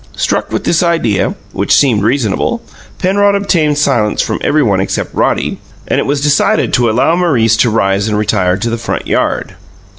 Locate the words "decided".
6.21-6.73